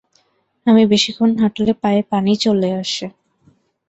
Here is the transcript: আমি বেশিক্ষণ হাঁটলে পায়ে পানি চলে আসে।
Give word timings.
আমি 0.67 0.83
বেশিক্ষণ 0.85 1.29
হাঁটলে 1.41 1.73
পায়ে 1.81 2.01
পানি 2.11 2.31
চলে 2.37 2.69
আসে। 2.81 3.05